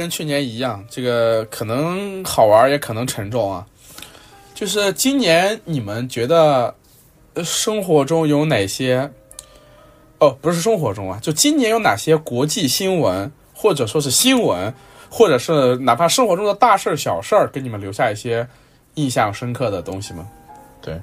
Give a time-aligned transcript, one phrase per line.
[0.00, 3.66] 跟去年一样，这个可能好玩，也可能沉重啊。
[4.54, 6.74] 就是今年你们觉得
[7.34, 9.10] 呃生活中有哪些？
[10.20, 14.72] 哦，不是生活中啊，就今年有哪些国际新闻，或者说是新闻，
[15.10, 18.46] 或者是哪怕生活中的大事儿、小事儿，给你们留下一些
[18.94, 20.26] 印象深刻的东西吗？
[20.80, 20.98] 对，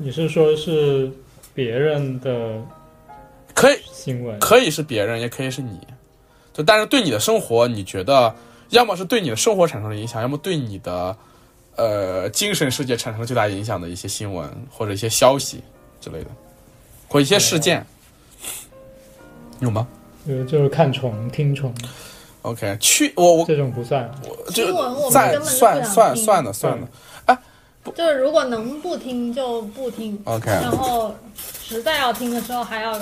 [0.00, 1.10] 你是说是
[1.52, 2.60] 别人的
[3.54, 4.38] 可以新闻？
[4.40, 5.78] 可以是别人，也可以是你。
[6.56, 8.34] 就但是对你的生活，你觉得
[8.70, 11.14] 要么是对你的生活产生了影响，要么对你的
[11.76, 15.62] 呃精神世界产生了巨大影响的一些新闻或者一些消息
[16.00, 16.30] 之类的，
[17.08, 17.84] 或一些事件，
[19.60, 19.86] 有吗
[20.26, 21.74] 就就是看虫、听虫
[22.40, 24.10] ？OK，去我我这种不算。
[24.54, 26.88] 就新闻我就不算想听算算了算了
[27.94, 31.14] 就是如果能不听就不听，，OK，然后
[31.62, 32.98] 实在要听的时候还要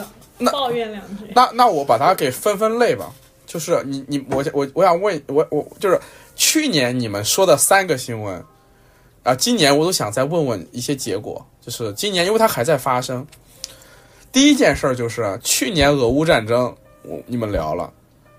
[0.52, 1.24] 抱怨两句。
[1.34, 3.10] 那那我把它给分分类吧，
[3.46, 6.00] 就是你你我我我想问我我就是
[6.34, 8.42] 去年你们说的三个新闻
[9.22, 13.26] 啊，今年我都想再问问一些结果，就是今年因为它还在发生。
[14.32, 17.92] 第一件事儿就是去年俄乌战争，我你们聊了，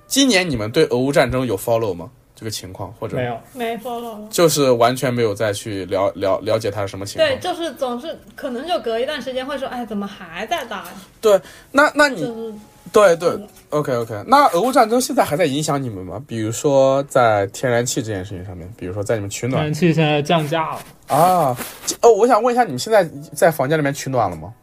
[0.07, 2.11] 今年你们对俄乌战争有 follow 吗？
[2.35, 4.27] 这个情况或者没有，没 follow。
[4.27, 7.29] 就是完全没有再去了了了解它是什么情况。
[7.29, 10.83] 对，就是总是可能就隔一段时间会说，哎，怎么还在打
[11.21, 11.39] 对？
[11.71, 12.53] 那那你就是
[12.91, 13.37] 对对
[13.71, 14.23] ，OK OK。
[14.27, 16.23] 那俄乌战争现在还在影响你们吗？
[16.25, 21.57] 比如说在天然气这件事情上面，比如说在你们取暖天暖然气现在降价了，啊。
[22.01, 23.03] 哦，我想问一下，你们现在
[23.33, 24.53] 在房间里面取暖了吗？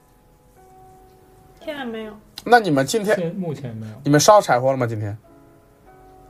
[1.65, 2.12] 现在没有。
[2.44, 4.87] 那你们今天目前没有，你们烧柴火了吗？
[4.87, 5.16] 今天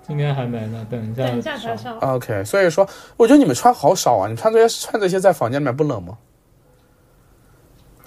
[0.06, 1.98] 今天还没呢，等一下等一下才烧。
[2.00, 2.14] 烧。
[2.14, 2.42] OK。
[2.44, 6.18] 所以说，我觉得你们穿好少啊，你穿这些穿这些在房间里面不冷吗？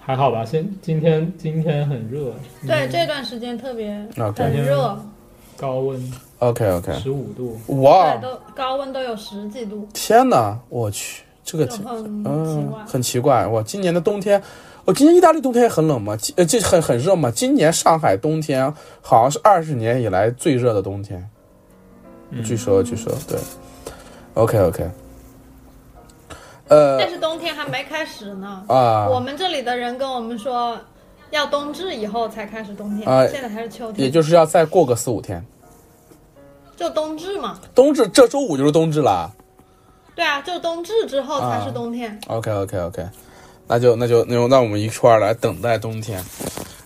[0.06, 0.46] 还好吧？
[0.46, 2.32] 现今天今天很热，
[2.68, 4.96] 对，这段时间特别很热，
[5.58, 6.94] 高温 OK OK。
[6.94, 11.82] 十五度，哇，，都高温都有十几度，天哪，我去，这个奇
[12.24, 12.72] 嗯。
[12.86, 13.48] 很奇怪。
[13.48, 14.40] 哇，今年的冬天，
[14.86, 16.16] 我、今年意大利冬天也很冷吗？
[16.16, 17.32] 今呃，这很很热吗？
[17.32, 21.28] 今年上海冬天好像是二十年以来最热的冬天。
[22.30, 23.40] 嗯据说，据说，对。
[24.36, 24.88] OK OK。
[26.68, 28.64] 呃但是冬天还没开始呢。
[28.68, 30.78] 啊，我们这里的人跟我们说，
[31.32, 35.46] 要冬至以后才开始冬天，啊现在还是秋天也，就是要再过个四五天。
[36.76, 37.60] 就冬至嘛。
[37.74, 39.32] 冬至这周五就是冬至了。
[40.16, 42.20] 对啊，就冬至之后才是冬天。
[42.28, 43.06] OK OK OK，
[43.68, 46.24] 那就那就那就那我们一块儿来等待冬天。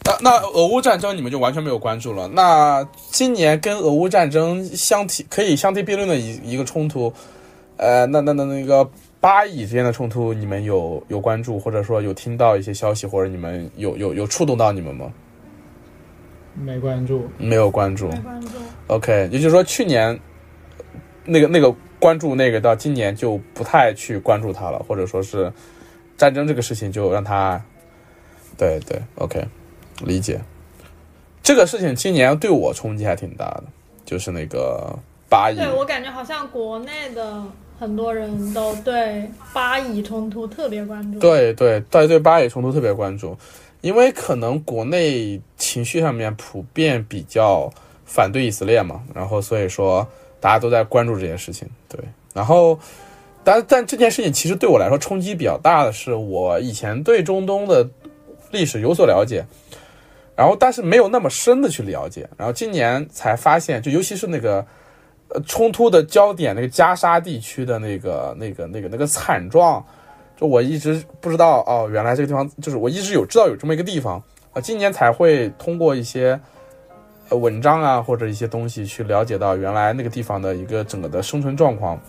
[0.03, 2.27] 那那俄乌战争你们就完全没有关注了。
[2.27, 7.13] 那今年跟俄乌战争相提可以相提并论的一一个冲突，
[7.77, 15.11] 呃，那那那那个巴以之间的冲突，你们有有关注，或者说有听到一些消息，或者你们有有有触动到你们吗？
[16.55, 17.27] 没关注。
[17.37, 18.07] 没有关注。
[18.09, 18.49] 没关注。
[18.87, 20.17] OK，也就是说去年
[21.25, 25.51] 那个那个关注那个到今年就不太去关注它了，或者说是
[26.17, 27.61] 战争这个事情就让它，
[28.57, 29.45] 对对，OK，
[30.03, 30.39] 理解。
[31.43, 33.63] 这个事情今年对我冲击还挺大的，
[34.05, 34.97] 就是那个
[35.29, 37.43] 巴以，对我感觉好像国内的
[37.79, 41.19] 很多人都对巴以冲突特别关注。
[41.19, 43.37] 对对，大家对巴以冲突特别关注，
[43.81, 47.71] 因为可能国内情绪上面普遍比较
[48.05, 50.05] 反对以色列嘛，然后所以说
[50.39, 51.67] 大家都在关注这件事情。
[51.87, 51.99] 对，
[52.33, 52.77] 然后
[53.43, 57.87] 但但这件事情其实对我来说冲击比较大的是，我以前对中东的
[58.51, 59.45] 历史有所了解。
[60.35, 64.65] 然后，但是没有那么深的去了解，然后今年才发现，就尤其是那个，
[65.29, 69.83] 呃，冲突的焦点那个加沙地区的那个、那个、那个、那个惨状，
[70.35, 74.21] 就我一直不知道哦，原来这个地方就是我一直有知道有这么一个地方
[74.53, 76.39] 啊，今年才会通过一些
[77.29, 81.99] 呃文章啊或者一些东西去了解到原来那个地方的一个整个的生存状况，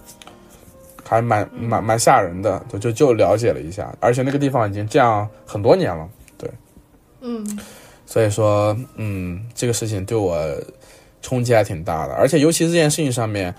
[1.05, 6.09] 还蛮蛮蛮吓人的，就就就了解了一下，而且那个地方已经这样很多年了，
[6.39, 6.51] 对。
[7.21, 7.45] 嗯，
[8.07, 10.39] 所以说嗯这个事情对我
[11.23, 13.55] 冲击还挺大的，而且尤其这件事情上面。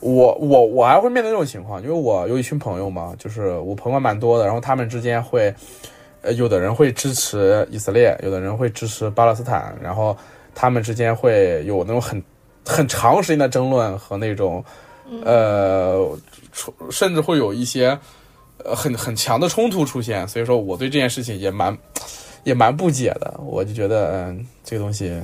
[0.00, 5.52] 我我我还会面对这种情况，因为我有一群朋友嘛，就是我朋友蛮多的，然后他们之间会，
[6.20, 10.14] 呃，有的人会支持以色列，有的人会支持巴勒斯坦，然后
[10.54, 12.22] 他们之间会有那种很
[12.64, 14.62] 很长时间的争论和那种，
[15.24, 16.06] 呃，
[16.52, 17.98] 出甚至会有一些
[18.64, 21.76] 呃很很强的冲突出现，所以说我对这件事情也蛮
[22.44, 25.18] 也蛮不解的，我就觉得嗯，这个东西。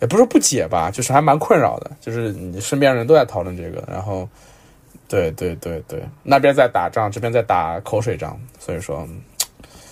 [0.00, 4.28] 也不是不解吧，就是还蛮困扰的，就是你身边人都在讨论这个，然后，
[5.08, 9.08] 对对对对，那边在打仗，这边在打口水仗，所以说，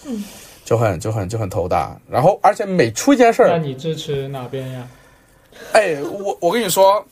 [0.06, 0.24] 嗯，
[0.64, 1.98] 就很就很就很头大。
[2.08, 4.86] 然后，而且每出一件事儿，那你支持哪边呀？
[5.72, 7.04] 哎，我我跟你说，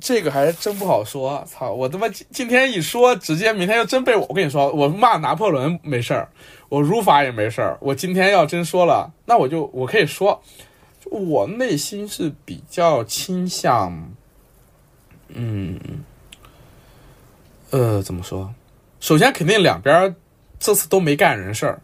[0.00, 1.42] 这个还真不好说。
[1.48, 4.26] 操，我他妈今今天一说，直接明天就真被我。
[4.28, 6.28] 我跟你说，我骂拿破仑没事儿，
[6.68, 7.78] 我辱法也没事儿。
[7.80, 10.64] 我今天要真说了，那我就我可以说，就
[11.10, 14.12] 我内心是比较倾向，
[15.28, 15.78] 嗯，
[17.70, 18.54] 呃，怎么说？
[19.00, 20.14] 首先肯定两边
[20.58, 21.80] 这次都没干人事儿，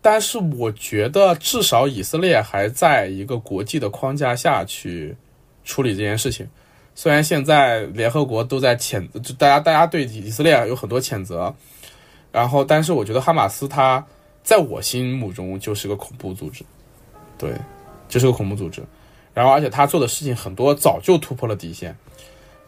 [0.00, 5.14] 但是我觉得至少以色列还在一个国际的框架下去
[5.64, 6.48] 处理这件事情。
[6.94, 11.54] 虽然现在联合国都在谴，就大家大家对以色列有很多谴责，
[12.30, 14.04] 然后但是我觉得哈马斯它
[14.42, 16.64] 在我心目中就是个恐怖组织，
[17.38, 17.52] 对，
[18.12, 18.84] 就是个恐怖组织。
[19.32, 21.96] 然后而且他做的事情很多早就突破了底线。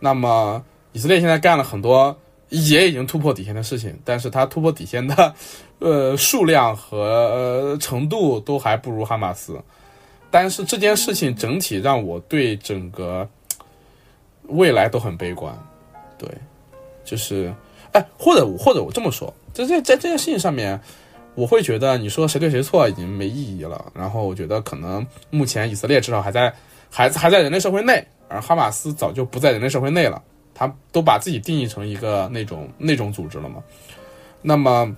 [0.00, 2.16] 那么以色列现在干了很多
[2.48, 5.34] 也已经突破底线的事情，但是他突破底线的
[5.80, 9.60] 呃数量和、程度都还不如哈马斯。
[10.30, 13.28] 但是这件事情整体让我对整个
[14.44, 15.54] 未来都很悲观，
[16.16, 16.26] 对，
[17.04, 17.54] 就是，
[17.92, 20.80] 哎，或者或者我这么说，在这在这件事情上面，
[21.34, 23.92] 我会觉得你说谁对谁错已经没意义了。
[23.94, 26.52] 然后我觉得可能目前以色列至少还在
[26.90, 30.22] 还还在人类社会内，而哈马斯早就不在人类社会内了，
[30.54, 33.62] 他都把自己定义成一个那种那种组织了嘛。
[34.42, 34.96] 那么，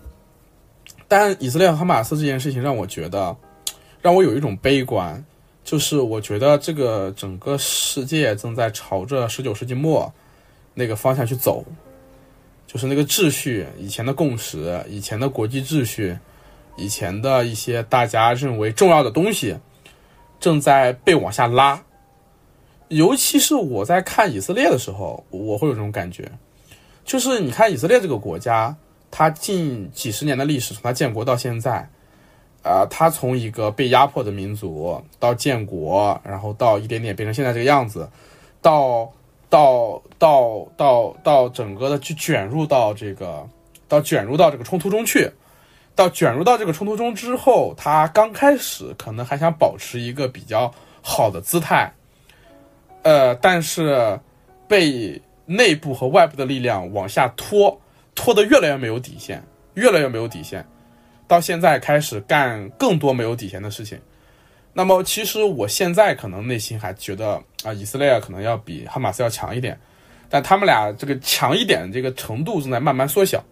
[1.09, 3.37] 但以色列和哈马斯这件事情让我觉得，
[4.03, 5.25] 让我有一种悲观。
[5.65, 10.13] 就是我觉得这个整个世界正在朝着十九世纪末
[10.75, 11.65] 那个方向去走，
[12.77, 16.15] 就是那个秩序、以前的共识、以前的国际秩序、
[16.77, 19.57] 以前的一些大家认为重要的东西，
[20.39, 21.83] 正在被往下拉。
[22.89, 26.31] 尤其是我在看以色列的时候，我会有这种感觉，
[27.03, 28.77] 就是你看以色列这个国家，
[29.11, 31.89] 它近几十年的历史，从它建国到现在。
[32.61, 38.07] 啊、呃，它从一个被压迫的民族到建国，然后到一点点变成现在这个样子，
[38.61, 39.11] 到
[39.49, 43.49] 到到到到整个的去卷入到这个，
[43.89, 45.31] 到卷入到这个冲突中去，
[45.95, 50.73] 到卷入到这个冲突中之后，他刚开始可能还想保持一个比较
[51.03, 51.93] 好的姿态，
[53.03, 54.19] 呃，但是
[54.67, 57.81] 被内部和外部的力量往下拖，
[58.15, 59.43] 拖得越来越没有底线，
[59.75, 60.67] 越来越没有底线。
[61.29, 63.99] 到现在开始干更多没有底线的事情，
[64.77, 69.81] 那么其实我现在可能内心还觉得啊，以色列可能要比哈马斯要强一点，
[70.29, 73.43] 但他们俩这个强一点这个程度正在慢慢缩小。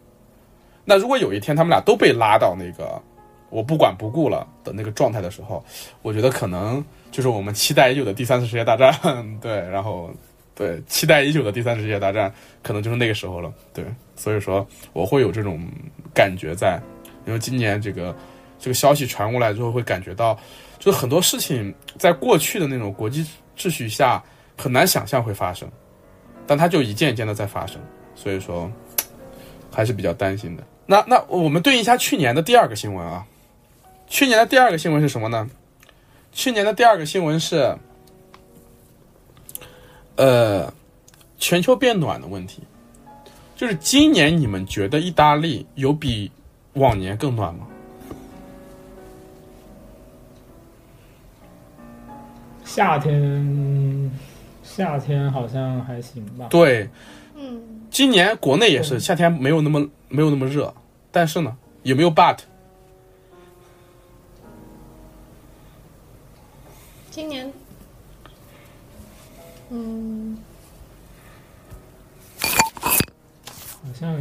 [0.84, 3.00] 那如果有一天他们俩都被拉到那个
[3.48, 5.64] 我不管不顾了的那个状态的时候，
[6.02, 8.94] 我觉得可能就是我们期待已久的第三次世界大战，
[9.40, 10.10] 对，然后
[10.54, 12.30] 对期待已久的第三次世界大战
[12.62, 13.82] 可能就是那个时候了，对，
[14.14, 15.58] 所以说我会有这种
[16.12, 16.78] 感觉在。
[17.26, 18.14] 因为今年这个
[18.58, 20.38] 这个消息传过来之后，会感觉到，
[20.84, 23.24] 就很多事情在过去的那种国际
[23.56, 24.22] 秩序下
[24.54, 25.66] 很难想象会发生，
[26.46, 27.80] 但它就一件一件的在发生，
[28.14, 28.70] 所以说
[29.72, 30.62] 还是比较担心的。
[30.84, 33.24] 那那我们对应一下去年的第二个新闻啊，
[34.06, 35.48] 去年的第二个新闻是什么呢？
[36.32, 37.74] 去年的第二个新闻是，
[40.16, 40.70] 呃，
[41.38, 42.62] 全球变暖的问题，
[43.56, 46.30] 就是今年你们觉得意大利有比
[46.74, 47.68] 往年更暖吗？
[52.74, 54.10] 夏天，
[54.64, 56.48] 夏天好像还行吧。
[56.50, 56.90] 对，
[57.36, 60.74] 嗯，今年国内也是夏天没有那么没有那么热，
[61.12, 62.38] 但是呢，有没有 but？
[67.12, 67.52] 今年，
[69.70, 70.36] 嗯，
[72.40, 74.20] 好像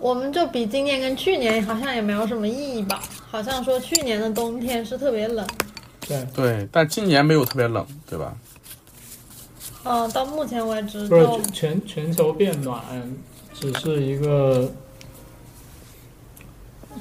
[0.00, 3.00] 我们就比今年跟去年好像也没有什么意义吧。
[3.30, 5.46] 好像说去年的冬天是特别冷，
[6.08, 8.36] 对，对，但今年没有特别冷，对吧？
[9.84, 12.82] 嗯、到目前为止不是就全全球变暖，
[13.54, 14.70] 只是一个，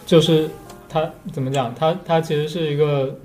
[0.06, 0.50] 就是
[0.88, 1.74] 它怎么讲？
[1.76, 3.20] 它它其实是一个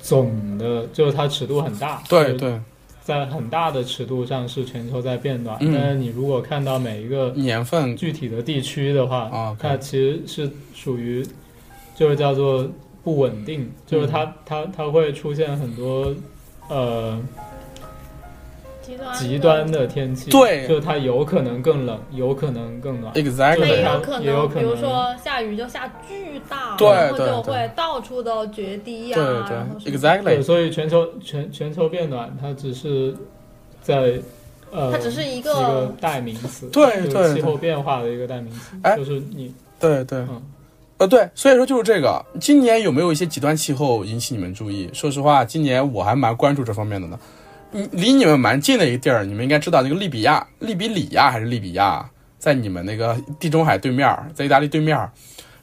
[0.00, 2.58] 总的，就是它尺度很大，对对，
[3.02, 5.56] 在很大的尺度上是全球在变暖。
[5.60, 11.26] 嗯但是你如果看到每一个年份具体的地区的话，啊，它其实是属于
[11.96, 12.68] 就是叫做
[13.02, 16.14] 不稳定，就是它、嗯它它会出现很多
[16.68, 17.20] 呃
[19.12, 20.66] 极端的天气，对。
[20.68, 23.12] 就是它有可能更冷，有可能更暖。
[23.14, 24.62] exactly，也有可能，也有可能。
[24.62, 33.14] 比如说下雨就下巨大，对就会到处都决堤呀、对对对，，exactly，所以全球全全球变暖，它只是
[33.82, 34.20] 在
[34.70, 37.34] 呃，它只是一一个代名词，对对。
[37.34, 39.52] 气候变化的一个代名词，哎就是你。
[39.80, 40.42] 对对，嗯。
[40.98, 42.22] 呃，对，所以说就是这个。
[42.38, 44.86] 今年有没有一些极端气候引起你们注意？
[44.92, 47.18] 说实话，今年我还蛮关注这方面的呢。
[47.72, 52.08] 你离你们蛮近的一个地儿，你们应该知道那个利比亚、利比里亚还是利比亚，
[52.38, 55.10] 在你们那个地中海对面，在意大利对面。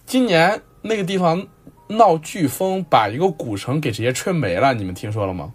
[0.05, 1.45] 今年那个地方
[1.87, 5.51] 闹飓风，把一个古城给直接吹没了，你们听说了吗？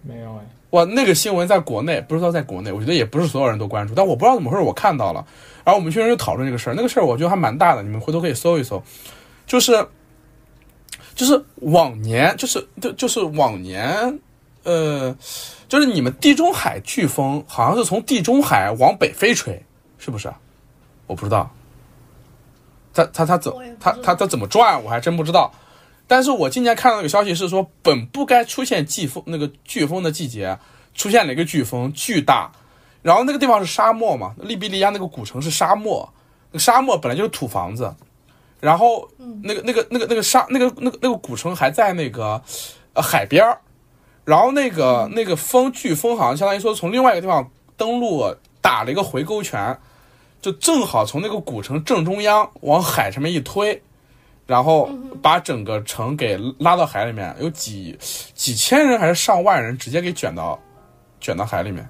[0.00, 5.26] 没有哎，哇，那个新闻在国内，不知道在国内，我觉得也不是所有人都关注，但我不知道怎么回事，我看到了，
[5.64, 8.82] 然后我们群人就讨论这个事儿，那个事儿我觉得还蛮大的，你们回头可以搜一搜，
[9.46, 9.86] 就是
[11.14, 14.18] 就是往年，就是就就是往年，
[14.64, 15.16] 呃，
[15.68, 19.64] 就是你们地中海飓风好像是从地中海往北飞吹，
[19.98, 20.32] 是不是？
[21.06, 21.50] 我不知道，
[22.92, 25.52] 他他他怎他他他怎么转，我还真不知道。
[26.06, 30.58] 但是我今年看到那个消息是说，本不该出现季风那个飓风的季节，
[30.94, 32.50] 出现了一个飓风，巨大。
[33.02, 36.10] 然后那个地方是沙漠嘛，利比里亚那个古城是沙漠，
[36.50, 37.94] 那个沙漠本来就是土房子，
[38.60, 39.06] 然后
[39.42, 42.42] 那个那个那个那个沙那个那个那个古城还在那个
[42.94, 43.60] 呃海边儿，
[44.24, 49.78] 然后那个那个风飓风好像相当于说从另外一个地方登陆，打了一个回勾拳，
[50.40, 53.82] 就正好从那个古城正中央往海上面一推，
[54.46, 54.88] 然后
[55.22, 57.98] 把整个城给拉到海里面，有几
[58.34, 60.58] 几千人还是上万人直接给卷到
[61.20, 61.88] 卷到海里面。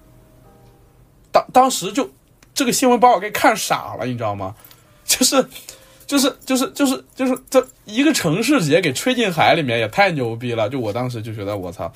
[1.31, 2.11] 当当时就
[2.53, 4.55] 这个新闻把我给看傻了，你知道吗？
[5.05, 5.47] 就是
[6.07, 10.69] 就是就是就是就是这一个城市直接给吹进海里面，也太牛逼了！
[10.69, 11.93] 就我当时就觉得我操，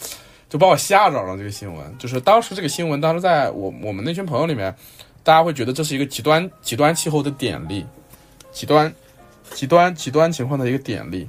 [0.49, 1.37] 就把我吓着了。
[1.37, 4.75] 这个新闻就是当时这个新闻，当时在我我们那群朋友里面，
[5.23, 7.85] 大家会觉得这是一个极端极端气候的典例，
[8.51, 8.93] 极端
[9.53, 11.29] 极端极端情况的一个典例。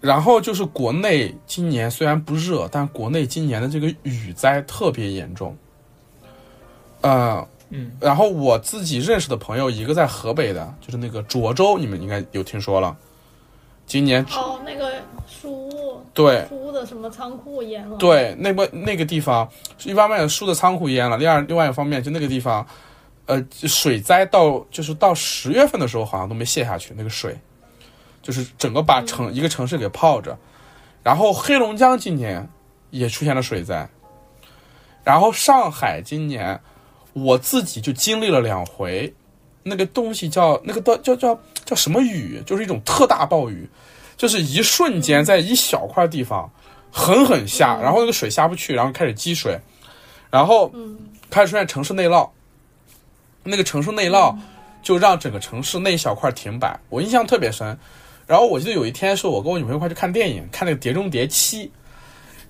[0.00, 5.56] 然后就是国内今年虽然不热，但国内今年的这个雨灾特别严重。
[7.00, 12.96] 呃，嗯，然后我自己认识的朋友，一个在河北的，就是那个涿州，你们应该有听说了。
[13.86, 14.92] 今年哦，那个
[15.26, 19.48] 书对书的什么仓库淹了，，对，那个那个地方，
[19.84, 22.66] 一方面书的仓库淹了，另外另外一方面就那个地方，
[23.24, 27.38] 呃，水灾到就是到十月份的时候，好像都没泄下去，那个水，
[28.20, 30.36] 就是整个把城、一个城市给泡着。
[31.02, 32.46] 然后黑龙江今年
[32.90, 33.88] 也出现了水灾，
[35.02, 36.60] 然后上海今年
[37.12, 39.12] 我自己就经历了两回，
[39.62, 43.68] 那个东西叫那个叫叫叫叫什么雨，就是一种特大暴雨，
[44.16, 46.50] 就是一瞬间在一小块地方
[46.90, 49.58] 狠狠下，然后那个水下不去，然后开始积水，
[50.30, 50.72] 然后
[51.30, 52.28] 开始出现城市内涝，
[53.42, 54.36] 那个城市内涝
[54.82, 57.76] 就让整个城市那一小块停摆，我印象特别深。
[58.26, 61.66] 然后我记得有一天是我跟我女朋友一块去看电影，看那个《碟中谍七》，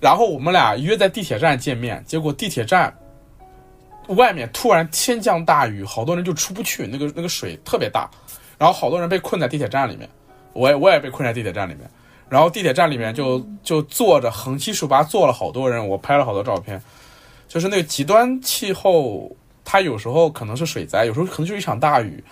[0.01, 2.93] 然后我们俩约在地铁站见面，结果地铁站
[4.15, 8.09] 外面突然天降大雨，好多人就出不去，那个那个水特别大，
[8.57, 10.09] 然后好多人被困在地铁站里面，
[10.53, 11.89] 我也我也被困在地铁站里面，
[12.27, 16.81] 然后地铁站里面就就坐着横七竖八坐了好多人，我拍了好多照片，
[17.47, 19.31] 就是那个极端气候，
[19.63, 22.23] 它有时候可能是水灾，有时候可能就是一场大雨。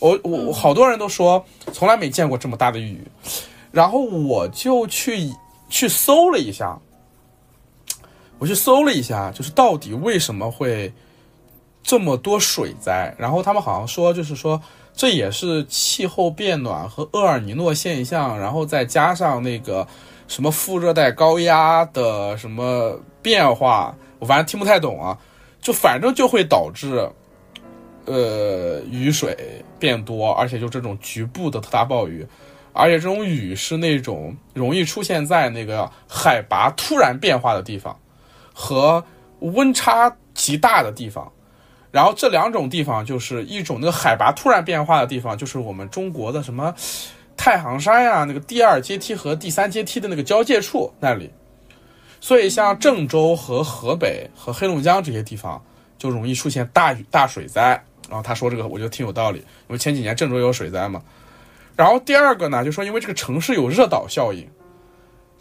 [0.00, 3.00] 我我我好多人都说从来没见过这么大的雨，
[3.72, 5.32] 然后我就去
[5.68, 6.78] 去搜了一下，
[8.38, 10.92] 我去搜了一下，就是到底为什么会
[11.84, 13.14] 这么多水灾？
[13.16, 14.60] 然后他们好像说，就是说
[14.92, 19.86] 这也是气候变暖和厄尔尼诺现象，然后再加上那个
[20.26, 25.16] 什么副热带高压的什么变化，我反正听不太懂啊，
[25.60, 27.08] 就反正就会导致。
[28.06, 29.34] 呃，雨水
[29.78, 32.26] 变多，而且就这种局部的特大暴雨，
[32.74, 37.98] 而且这种雨是那种容易出现在那个海拔突然变化的地方
[38.52, 39.02] 和
[39.38, 41.32] 温差极大的地方。
[41.94, 46.74] 然后这两种地方就是一种那个海拔突然变化的地方，就是我们中国的什么
[47.36, 51.30] 太行山呀、那个第二阶梯和第三阶梯的那个交界处那里。
[52.20, 55.62] 所以像郑州和河北和黑龙江这些地方
[55.96, 57.80] 就容易出现大雨大水灾。
[58.08, 61.00] 然后他说这个，我觉得挺有道理，因为前几年郑州有水灾嘛。
[61.76, 64.44] 然后第二个呢，就说因为这个城市有热岛效应，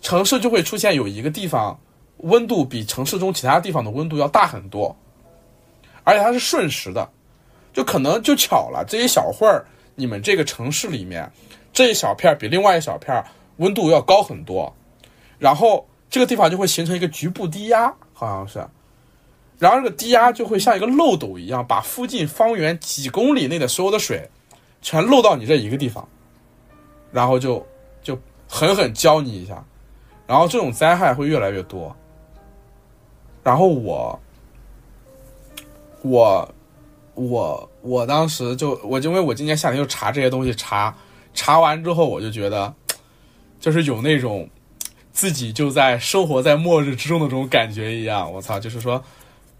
[0.03, 1.79] 城市就会出现有一个地方
[2.17, 4.95] 温度比城市中其他地方的温度要大很多，
[6.03, 7.10] 而且它是瞬时的，
[7.72, 11.31] 就可能就巧了，这一小会儿你们这个城市里面
[11.72, 13.24] 这一小片比另外一小片
[13.57, 14.74] 温度要高很多，
[15.39, 18.67] 然后这个地方就会形成一个局部低压，好像是。
[19.60, 24.29] 然后这个低压就会像一个漏斗一样，把附近方圆几公里内的所有的水，
[24.81, 26.05] 全漏到你这一个地方，
[27.12, 27.65] 然后就
[28.01, 28.19] 就
[28.50, 29.63] 狠狠浇你一下，
[30.27, 31.95] 然后这种灾害会越来越多。
[33.43, 34.19] 然后我
[36.03, 36.55] 我
[37.15, 40.95] 我我当时就我因为我今年夏天就查这些东西，查
[41.33, 42.72] 查完之后我就觉得，
[43.60, 44.48] 就是有那种
[45.12, 48.31] 自己就在生活在末日之中的这种感觉一样。
[48.31, 49.03] 我操，就是说，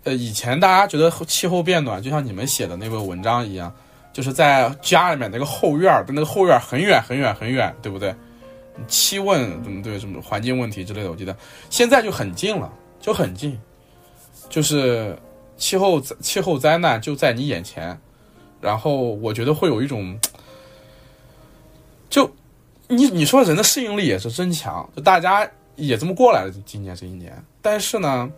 [0.04, 3.74] 呃，以前大家觉得气候变暖，就像你们写的那个文章一样，
[4.12, 8.14] 就是在家里面那个后院儿的那个后院很远很远很远，对不对？
[8.88, 11.38] 气温怎么对什么环境问题之类的，我记得
[11.70, 13.56] 现在就很近了，就很近，
[14.50, 15.16] 就是
[15.58, 17.98] 气候气候灾难就在你眼前，
[18.62, 20.20] 然后我觉得会有一种，
[22.10, 22.30] 就
[22.88, 28.30] 你你说人的适应力也是真强，就大家也这么过来了，今年这一年，但是呢，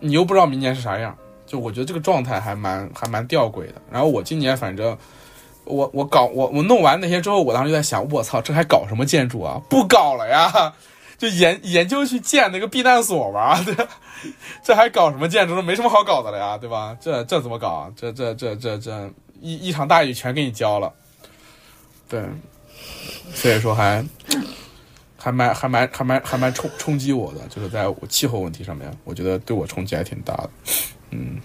[0.00, 3.74] 你又不知道明年是啥样，就我觉得这个状态还蛮还蛮吊诡的。
[3.90, 4.96] 然后我今年反正。
[5.66, 9.60] 我我搞我我弄完那些之后，我当时就在想，我操，这还搞什么建筑啊？
[9.68, 10.74] 不搞了呀，
[11.20, 13.76] 就研研究去建那个避难所吧，对，
[14.64, 15.60] 这还搞什么建筑？
[15.60, 16.96] 没什么好搞的了呀，对吧？
[16.98, 17.92] 这这怎么搞啊？
[17.94, 19.10] 这这这这这
[19.42, 20.90] 一一场大雨全给你浇了，
[22.08, 22.22] 对，
[23.34, 24.02] 所以说还
[25.18, 30.50] 还蛮还蛮还蛮还蛮冲冲击我的，就是在我气候问题上面，我觉得对我冲击还挺大的，
[31.10, 31.38] 嗯。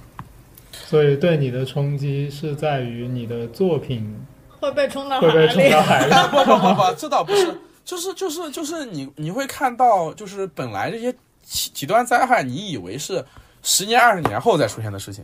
[0.88, 4.16] 所以对你的冲击是在于你的作品
[4.60, 6.14] 会被冲到会被冲到海里。
[6.30, 11.14] 不不不不，这倒不是，就是就是就是你你会看到，就是本来这些
[11.44, 13.24] 极极端灾害，你以为是
[13.62, 15.24] 十年二十年后再出现的事情，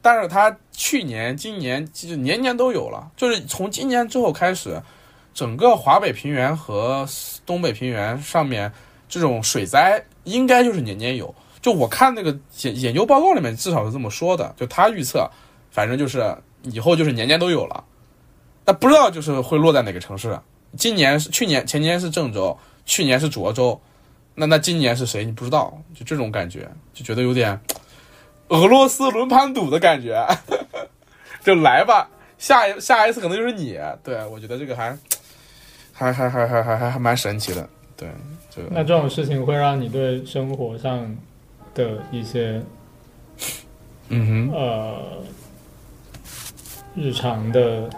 [0.00, 4.82] 但是它去年、今年其实年年都有了，就是从今年之后开始，
[5.34, 7.06] 整个华北平原和
[7.44, 8.72] 东北平原上面
[9.08, 11.32] 这种水灾应该就是年年有。
[11.60, 14.52] 就我看那个研研究报告里面，至少是这么说的。
[14.56, 15.30] 就他预测，
[15.70, 17.84] 反正就是以后就是年年都有了。
[18.64, 20.36] 那不知道就是会落在哪个城市。
[20.76, 23.80] 今年是去年前年是郑州，去年是涿州，
[24.34, 25.24] 那那今年是谁？
[25.24, 27.60] 你不知道，就这种感觉，就觉得有点
[28.48, 30.26] 俄罗斯轮盘赌的感觉。
[31.44, 32.08] 就来吧，
[32.38, 33.78] 下一下一次可能就是你。
[34.02, 34.96] 对我觉得这个还
[35.92, 37.68] 还还还还还还还蛮神奇的。
[37.96, 38.08] 对，
[38.50, 41.16] 这个那这种事情会让你对生活上。
[41.74, 42.62] 的一些，
[44.10, 45.22] 嗯哼，呃，
[46.94, 47.88] 日常的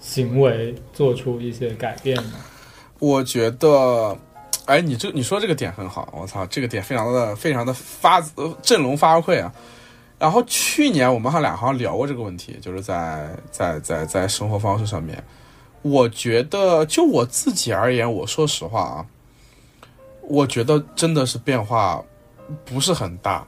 [0.00, 2.32] 行为做出一些改变吗？
[2.98, 4.16] 我觉得，
[4.66, 8.20] 哎，你这你说这个点很好，我操，这个点非常的非常的发
[8.62, 9.52] 振聋发聩啊！
[10.18, 15.22] 然后去年我们还俩好像聊过这个问题，就是在在在在生活方式上面，
[15.82, 19.06] 我觉得就我自己而言，我说实话啊，
[20.22, 22.02] 我觉得真的是变化。
[22.64, 23.46] 不是很大，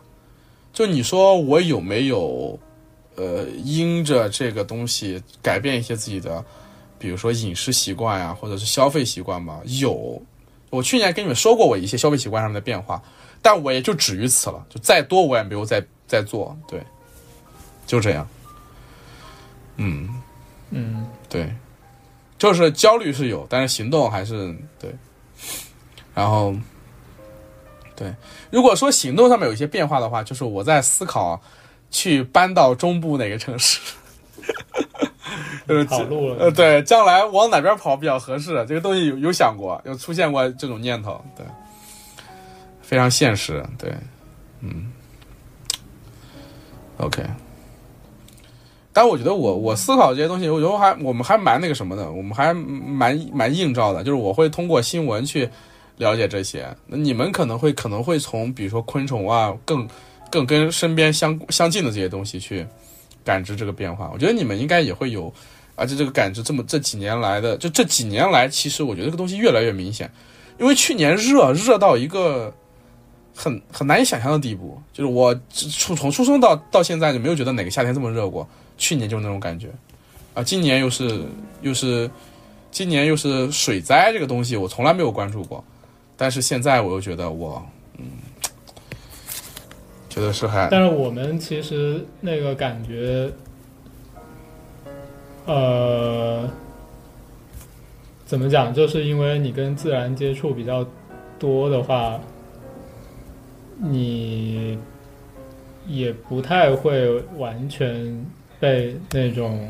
[0.73, 2.57] 就你说我有没有，
[3.17, 6.45] 呃，因着这个东西改变一些自己的，
[6.99, 9.61] 比如说饮食习惯呀，或者是消费习惯吗？
[9.65, 10.21] 有，
[10.71, 13.03] 我去年跟你们说过我一些消费习惯上面的变化，
[13.41, 16.83] 但我也就止于此了，就再多我也没有再再做，对，
[17.87, 18.27] 就这样，
[19.77, 20.09] 嗯
[20.71, 21.55] 嗯，对，
[22.39, 24.95] 就是焦虑是有，但是行动还是对，
[26.15, 26.55] 然后。
[27.95, 28.13] 对，
[28.51, 31.41] 如果说行动上面有一些变化的话，就是我在思考
[31.93, 33.79] 去搬到中部哪个城市，
[35.69, 36.37] 就是跑路了。
[36.41, 38.55] 呃，对，将来往哪边跑比较合适？
[38.67, 41.47] 这个东西有有想过，有出现过这种念头，对，
[42.83, 43.95] 非常现实，对，
[44.61, 44.91] 嗯
[46.97, 47.23] ，OK。
[48.93, 55.49] 但我觉得我我思考这些东西，我觉得还我们还蛮那个什么的，我们还蛮蛮映照的，就是我会通过新闻去。
[55.99, 59.87] 了解这些，那你们可能会可能会从比如说昆虫啊，更
[60.33, 62.67] 更跟身边相相近的这些东西去
[63.23, 64.11] 感知这个变化。
[64.15, 65.33] 我觉得你们应该也会有，
[65.77, 70.11] 而且这个感知这么这几年来的，就这几年来，其实我觉得这个东西越来越明显。
[70.59, 72.53] 因为去年热热到一个
[73.35, 78.49] 很很难以想象的地步，就是我从从出生到到现在就没有觉得哪个夏天这么热过。
[78.79, 79.69] 去年就是那种感觉，
[80.35, 81.23] 啊，今年又是
[81.61, 82.11] 又是
[82.71, 85.63] 今年又是水灾这个东西，我从来没有关注过。
[86.17, 87.65] 但是现在我又觉得我，
[87.99, 88.05] 嗯，
[90.13, 90.69] 觉得是还。
[90.71, 93.31] 但是我们其实那个感觉，
[95.47, 96.47] 呃，
[98.27, 98.75] 怎么讲？
[98.75, 100.87] 就是因为你跟自然接触比较
[101.39, 102.21] 多的话，
[103.79, 104.79] 你
[105.87, 108.27] 也不太会完全
[108.61, 109.67] 被那种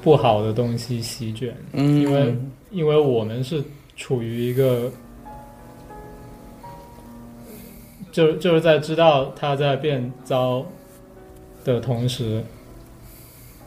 [0.00, 2.36] 不好的东西席卷，嗯，因为
[2.70, 3.62] 因为我们是。
[4.00, 4.88] 处于一个，
[8.18, 10.66] 就就是在知道它在变糟
[11.64, 12.42] 的同时，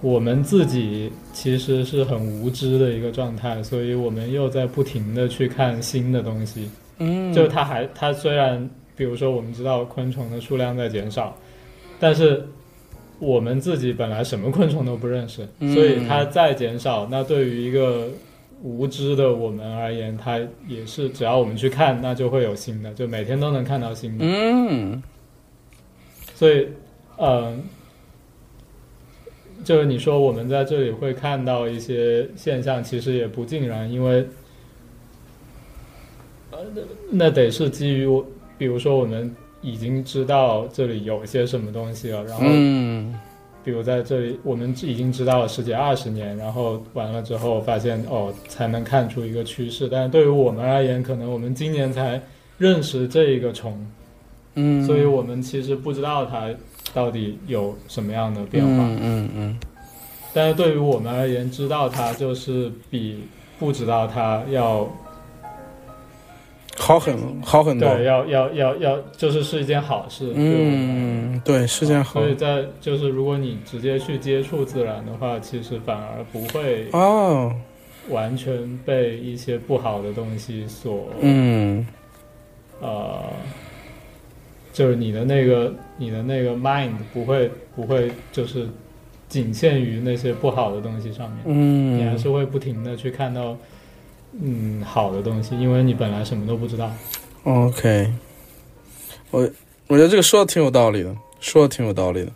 [0.02, 6.70] 我们自己其实是很无知的一个状态，所以我们又在不停的去看新的东西。
[6.98, 11.34] 嗯，就它还它虽然，比如说我们知道昆虫的数量在减少，
[11.98, 12.46] 但是
[13.20, 18.10] 我们自己本来什么昆虫都不认识，嗯所以它再减少，那对于一个
[18.62, 24.26] 无知的我们而言，它也是只要我们去看，那就会有新的，就每天都能看到新的。
[24.26, 25.02] 嗯
[26.36, 26.68] 所以，
[27.18, 27.64] 嗯、
[29.64, 34.28] 就是你说我们在这里会看到一些现象，其实也不尽然，因为，
[36.52, 38.26] 呃，那那得是基于我，
[38.58, 43.14] 比如说我们已经知道这里有些什么东西了，然后嗯
[43.64, 49.88] 比如在这里我们已经知道了十几二十年，然后完了之后发现哦，才能看出一个趋势。
[49.90, 52.22] 但是对于我们而言，可能我们今年才
[52.58, 53.86] 认识这一个虫，
[54.56, 56.50] 嗯，所以我们其实不知道它
[56.94, 58.72] 到底有什么样的变化。
[58.72, 59.60] 嗯嗯嗯
[60.34, 63.20] 但是对于我们而言，知道它就是比
[63.60, 64.90] 不知道它要
[66.78, 67.88] 好很好很多。
[67.90, 70.32] 对要要要要，就是是一件好事。
[70.36, 72.20] 嗯，对，是件好。
[72.20, 77.54] 所以在就是如果你直接去接触自然的话，其实反而不会哦，
[78.10, 81.86] 完全被一些不好的东西所嗯。
[82.80, 83.22] 呃，
[84.74, 88.68] 就是你的那个你的那个 mind 不会不会就是
[89.30, 92.00] 仅限于那些不好的东西上面，嗯。
[92.00, 93.56] 你还嗯是会不停的去看到
[94.40, 96.92] 嗯好的东西，因为你本来什么都不知道。
[97.44, 98.14] ，OK，
[99.30, 99.42] 我
[99.88, 102.32] 我觉得这个说的挺有道理的，说的挺有道理的。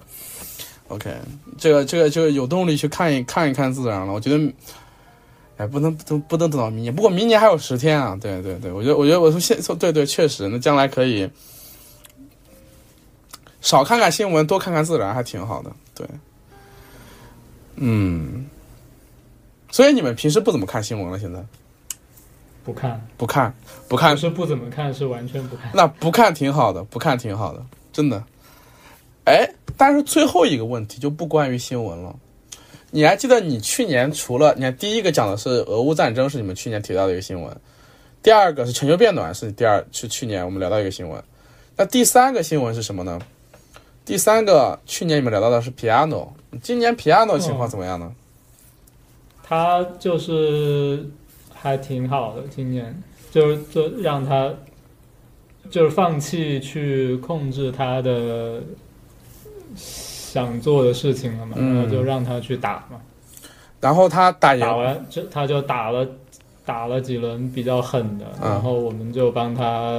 [0.90, 1.12] OK，
[1.58, 4.14] 这个这个就有动力去看一看一看自然了。
[4.14, 4.54] 我觉得，
[5.58, 8.16] 哎，不能不不能等到明年，不过明年还有十天啊。
[8.22, 11.30] 对对对，我觉得我觉得我从现对对，确实，那将来可以
[13.62, 15.72] 少看看新闻，多看看自然，还挺好的。
[15.96, 16.08] 对，
[17.78, 18.46] 嗯，
[19.72, 21.18] 所以你们平时不怎么看新闻了？
[21.18, 21.44] 现在
[22.66, 23.54] 不看，不看
[23.88, 25.70] 不看不是不怎么看，是完全不看。
[25.74, 28.22] 那不看挺好的，不看挺好的，真的。
[29.26, 29.48] 哎，
[29.78, 32.16] 但是最后一个问题就不关于新闻了。
[32.90, 37.52] 你还记得你去年除了你看第一个讲的是俄乌战争，是你们去年提到的一个新闻；
[38.24, 41.24] 第二个是全球变暖，是第二是去年我们聊到一个新闻。
[41.76, 43.20] 那第三个新闻是什么呢？
[44.06, 46.30] 第三个去年你们聊到的是 piano，
[46.62, 48.12] 今年 piano 情况怎么样呢？
[49.44, 51.08] 他就是
[51.66, 52.96] 还挺好的，今年。
[53.32, 54.54] 就就让他
[55.70, 58.62] 就是放弃去控制他的
[59.76, 61.76] 想做的事情了嘛，嗯。
[61.76, 63.02] 然后就让他去打嘛，
[63.82, 66.08] 然后他打打完就他就打了
[66.66, 68.52] 打了几轮比较狠的，嗯。
[68.52, 69.92] 然后我们就帮他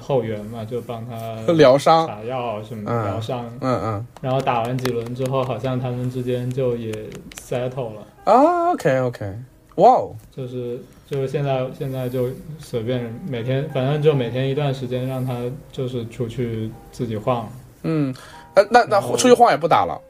[0.00, 3.04] 后援嘛，就帮他疗伤，打药什么嗯。
[3.06, 4.06] 疗伤，嗯嗯。
[4.20, 6.92] 然后打完几轮之后，好像他们之间就也
[7.40, 8.06] settle 了。
[8.24, 9.34] 啊，OK OK，
[9.76, 15.34] 哇哦，就是就是现在现在就随便每天，反正就每天一段时间让他
[15.72, 17.50] 就是出去自己晃，
[17.82, 18.14] 嗯，
[18.54, 20.00] 那那那出去晃也不打了。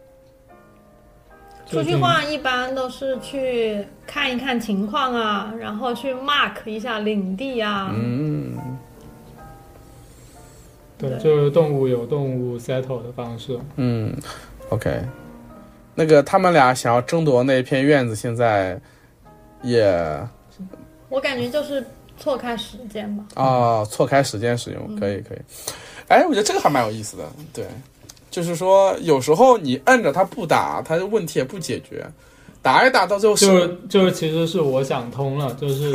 [1.67, 7.91] 出去晃一般都是去看一看情况啊，然后去 mark 一下领地啊。
[7.95, 8.55] 嗯。
[10.99, 13.59] 对，对就是动物有动物 settle 的方式。
[13.77, 14.15] 嗯
[14.69, 15.03] ，OK，
[15.95, 18.79] 那个他们俩想要争夺那片院子，现在
[19.65, 20.29] 也
[21.09, 21.85] 我感觉就是
[22.19, 23.25] 错开时间吧。
[23.35, 25.39] 啊、错开时间使用，可以可以。
[26.09, 27.67] 哎，我觉得这个还蛮有意思的，对，
[28.31, 32.07] 就是说有时候你摁着他不打，他的问题也不解决，
[32.61, 35.91] 打一打到最后就是就是其实是我想通了，就是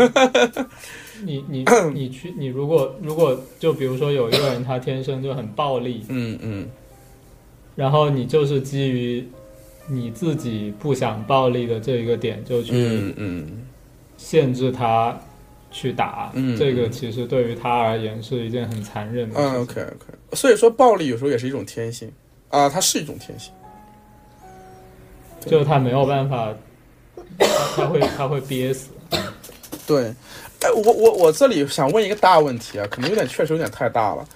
[1.24, 6.68] 你你你去你如果如果就比如说有一个人他天生就很暴力，嗯嗯
[7.76, 9.26] 然后你就是基于
[9.90, 13.14] 你自己不想暴力的这一个点就去
[14.18, 15.18] 限制他
[15.72, 19.56] 去打，嗯这个其实对于他而言是一件很残忍的事情。
[19.56, 22.12] 嗯，OK OK，所以说暴力有时候也是一种天性
[22.50, 23.52] 啊，它是一种天性。
[25.46, 26.54] 就他没有办法，
[27.38, 28.90] 他 他会他会憋死。
[29.88, 30.14] 对，
[30.62, 34.28] 哎，我我我这里想问一个大问题啊，可能有点确实有点太大了，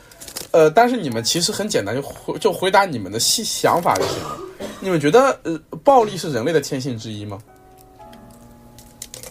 [0.52, 4.38] 呃，但是你们其实很简单，就回就回答你们的细想法就行了。
[4.80, 7.40] 你们觉得呃，暴力是人类的天性之一吗？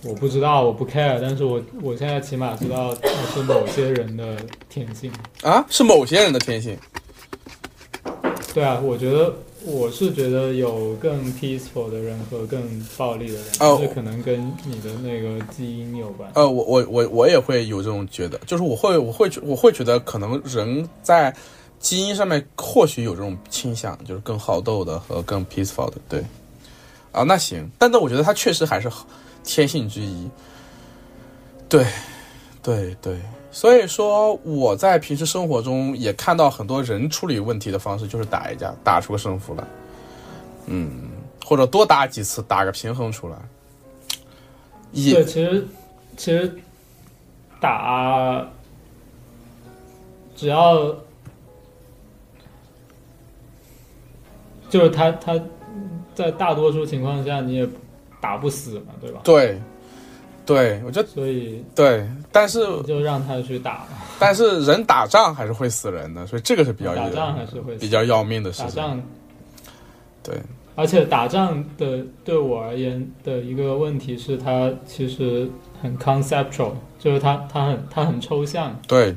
[0.05, 4.37] 我不知道，我不 care，但是我我现在起码知道它是某些人的
[4.68, 5.12] 天性。
[5.42, 6.77] 啊，是某些人的天性。
[8.53, 9.33] 对啊，我觉得
[9.64, 16.29] 我是觉得有更 peaceful 的人和更暴力的人，就是可能跟你的那个基因有关。
[16.35, 21.33] 呃，我我我我也会有这种觉得，就是我会我会觉我会觉得可能人在
[21.83, 26.25] 基因上面或许有这种倾向，就是更好斗的和更 peaceful 的，对。
[27.11, 28.90] 啊，那行，但但我觉得他确实还是
[29.45, 30.31] 天性之一。
[31.68, 31.85] 对，
[32.62, 39.64] 对对，所以说我在平时生活中也看到很多人处理问题的方式就是打一架，打出个胜负来。
[40.66, 41.11] 嗯
[41.45, 43.37] 或者多打几次，打个平衡出来。
[44.92, 45.68] 也其实
[46.16, 46.57] 其实
[47.61, 48.47] 打
[50.37, 50.95] 只要
[54.73, 55.39] 就是他他
[56.15, 57.69] 在大多数情况下你也
[58.23, 59.21] 打不死嘛，对吧？
[59.23, 59.61] 对，
[60.47, 68.69] 对我觉得所以对，但是就让他去打嘛，但是人打仗还是会死人的，所以这个是比较打仗还是会比较要命的事情。
[68.69, 69.03] 打仗
[70.23, 70.41] 对，
[70.75, 75.47] 而且打仗的对我而言的一个问题是，它其实
[75.83, 78.75] 很 conceptual，就是它它很它很抽象。
[78.89, 79.15] 对，有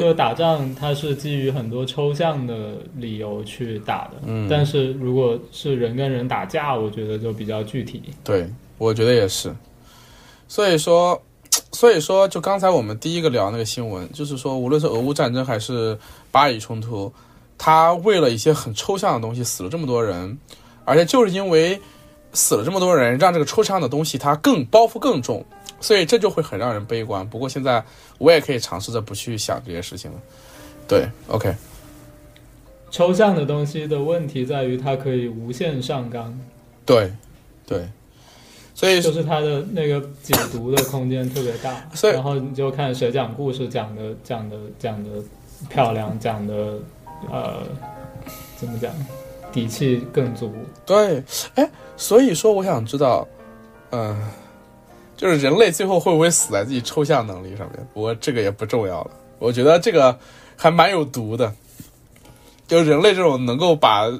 [0.00, 4.14] 就是打仗，它是基于很多抽象的理由去打的。
[4.24, 8.02] 嗯但是如果是人跟人打架，我觉得就比较具体。
[8.24, 8.46] 对，
[8.78, 9.54] 我觉得也是。
[10.48, 11.20] 所以说，
[11.72, 15.98] 所以说，就刚才我们第一个聊那个新闻，就是说，无论是俄乌战争还是
[16.30, 17.12] 巴以冲突，
[17.56, 20.38] 他为了一些很抽象的东西死了这么多人，
[20.84, 21.80] 而且就是因为
[22.32, 25.44] 死了这么多人，让这个抽象的东西它更包袱更重，
[25.82, 27.28] 所以这就会很让人悲观。
[27.28, 27.84] 不过现在
[28.16, 30.18] 我也可以尝试着不去想这些事情了。
[30.88, 31.54] 对，OK，
[32.90, 36.38] 抽象的东西的问题在于它可以无限上纲，
[36.84, 37.12] 对，
[37.66, 37.88] 对，
[38.74, 41.74] 所以就是它的那个解读的空间特别大。
[41.94, 45.10] 所以然后你就看谁讲故事讲的讲的讲的
[45.68, 46.78] 漂亮，讲的
[47.30, 47.62] 呃
[48.56, 48.92] 怎么讲
[49.52, 50.52] 底气更足。
[50.84, 51.22] 对，
[51.54, 53.26] 哎，所以说我想知道，
[53.90, 54.20] 嗯、
[55.22, 57.86] 就是人类最后会不会死在自己抽象能力上面？
[57.94, 60.18] 不过这个也不重要了，我觉得这个
[60.56, 61.54] 还蛮有毒的。
[62.66, 64.10] 就人类这种能够把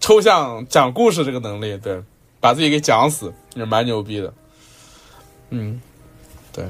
[0.00, 2.02] 抽象讲故事这个能力，对，
[2.40, 4.32] 把自己给讲死，也蛮牛逼的。
[5.50, 5.78] 嗯，
[6.50, 6.64] 对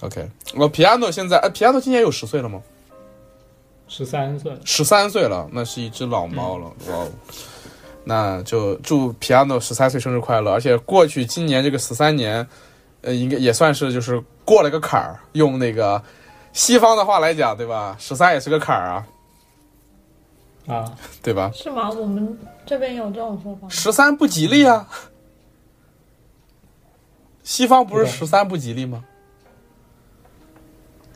[0.00, 0.28] ，OK。
[0.56, 2.60] 我皮亚诺现在，哎，皮亚诺今年有十岁了吗？
[3.86, 7.08] 十三岁，十三岁了，那是一只老猫了，哇哦！
[8.02, 10.50] 那就祝 Piano 十三岁生日快乐！
[10.50, 12.48] 而且过去今年这个十三年，
[13.02, 15.18] 呃，应该也算是就是过了个坎儿。
[15.32, 16.02] 用那个
[16.52, 17.96] 西方的话来讲，对吧？
[17.98, 19.06] 十三也是个坎儿啊，
[20.66, 21.50] 啊，对吧？
[21.54, 21.90] 是吗？
[21.90, 23.68] 我们这边有这种说法吗？
[23.70, 24.88] 十三不吉利啊！
[27.42, 29.04] 西方不是对十三不吉利吗？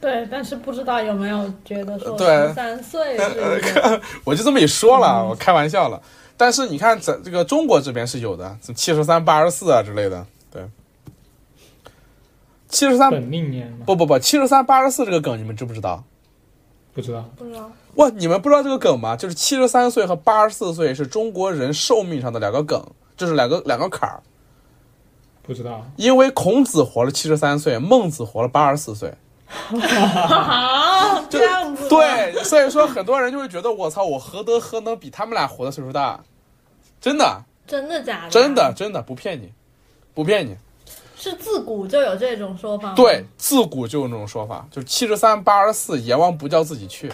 [0.01, 3.17] 对，但是不知道有没有觉得说对十三岁
[4.25, 6.01] 我就这么一说嗯了，我开玩笑了。
[6.37, 10.27] 但是你看，咱这个中国这边是有的，七十三、八十四啊之类的，对。
[12.73, 16.03] 七十三本命年，不不不，七十三八十四这个梗你们知不知道？
[16.95, 17.25] 不知道。
[17.37, 19.15] 不知道哇，你们不知道这个梗吗？
[19.15, 22.83] 就是七十三岁和八十四岁是中国人寿命上的两个梗，
[23.17, 24.23] 就是两个两个坎儿。
[25.43, 29.13] 不知道，因为孔子活了七十三岁，孟子活了八十四岁。
[29.83, 36.19] 啊， 这样子，对，所以说很多人就会觉得我操，我何德何能比他们俩活的岁数大？
[37.03, 38.31] 真的，真的假的？
[38.31, 39.53] 真的，真的不骗你，
[40.15, 40.57] 不骗你。
[41.23, 42.95] 是自古就有这种说法？
[42.95, 47.13] 对，自古就有那种说法，就是七十三八十四，阎王不叫自己去。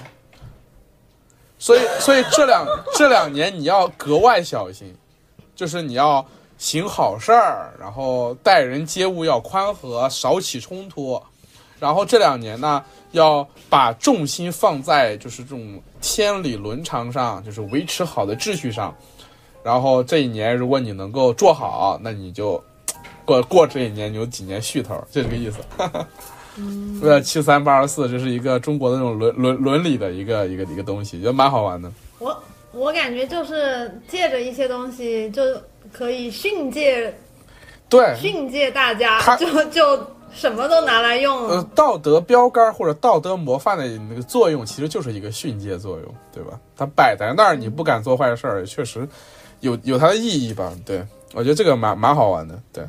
[1.58, 2.66] 所以，所以这两
[2.96, 4.96] 这两年你要格外小心，
[5.54, 6.24] 就是你要
[6.56, 11.20] 行好事儿，然后待人接物要宽和，少起冲突。
[11.78, 18.94] 然后这两年呢，要把重心放在就是这种天理伦常上，就是维持好的秩序上。
[19.62, 22.62] 然后这一年，如果你能够做好，那你就
[23.28, 25.58] 过过这一年，你有几年续头，就这个意思。
[27.02, 31.92] 为了七三八十四，这是一个中国的那种伦伦伦理的一个一个一个东西，觉得蛮好玩的。
[32.18, 35.42] 我我感觉就是借着一些东西，就
[35.92, 37.14] 可以训诫
[37.90, 41.48] 对，训诫大家，就就什么都拿来用。
[41.48, 46.58] 呃，道德标杆或者道德模范的那个作用，其实就是一个训诫作用，对吧？
[46.74, 49.06] 它摆在那儿，你不敢做坏事儿，确实
[49.60, 50.72] 有有它的意义吧？
[50.84, 52.60] 对，我觉得这个蛮蛮好玩的。
[52.72, 52.84] 对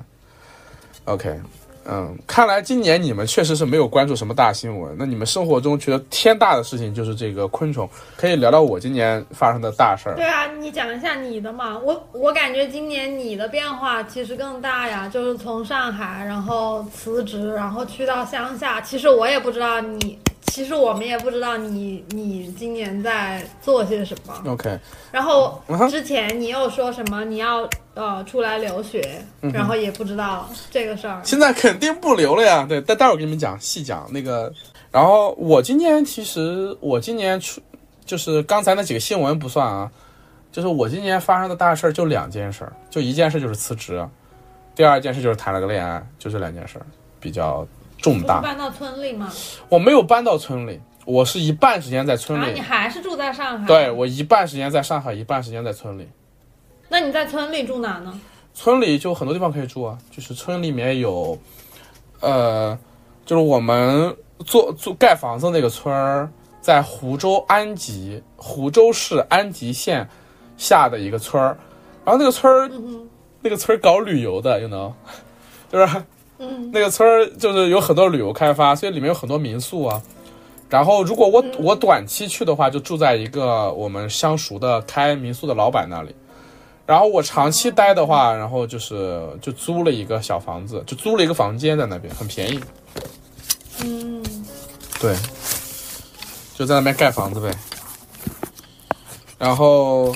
[1.10, 1.40] ，OK，
[1.86, 4.96] 嗯，看来今年你们确实是没有关注什么大新闻。
[4.98, 10.16] 那你们生活中觉得天大的事情就是这个昆虫，可以聊聊我今年发生的大事儿。
[10.16, 11.80] 对啊，你讲一下你的嘛。
[11.80, 18.80] 我我感觉今年你的变化其实更大呀，就是从上海，然后辞职，然后去到乡下。
[18.82, 24.34] 其实我也不知道你，其实我们也不知道你你今年在做些什么。
[24.48, 24.80] OK，
[25.12, 31.22] 然后之前你又说什么你要呃出来留学，嗯然后也不知道这个事儿。
[31.24, 32.66] 现在肯定不留了呀。
[32.68, 34.52] 对，待待会儿给你们讲细讲那个。
[34.92, 37.62] 然后我今年其实我今年出
[38.04, 39.92] 就是刚才那几个新闻不算啊，
[40.52, 44.04] 就是我今年发生的大事儿就两件事儿，就一件事就是辞职，
[44.74, 46.86] 第二件事就是谈了个恋爱，就这两件事儿
[47.20, 47.68] 比较
[48.02, 48.42] 重大。
[48.42, 49.32] 搬到村里吗？
[49.70, 53.68] 我没有搬到村里，我是一半时间在村啊，里，你还是住在上海？
[53.68, 53.92] 对。
[53.92, 56.08] 我一半时间在上海，一半时间在村里。
[56.88, 58.20] 那你在村里住哪呢？
[58.54, 61.38] 村里就很多地方可以住啊，就是村里面有，
[62.20, 62.78] 呃，
[63.26, 70.10] 就是我们做做盖房子那个村儿，在湖州安吉，湖州市安吉县
[70.58, 71.58] 下的一个村儿，
[72.04, 72.70] 然后那个村儿，
[73.42, 74.92] 那个村儿搞旅游的，you know，
[75.72, 76.04] 就是
[76.40, 80.02] 嗯那个村儿就是有很多旅游开发，所以里面有很多民宿啊。
[80.70, 86.16] 然后如果我我短期去的话，就住在一个我们相熟的开民宿的老板那里。
[86.86, 92.60] 然后我长期待的话，然后就是就租了一个小房子，就租了一个房间在那边，很便宜。
[93.84, 94.24] 嗯，
[95.00, 95.16] 对，
[96.56, 97.52] 就在那边盖房子呗。
[99.38, 100.16] 然后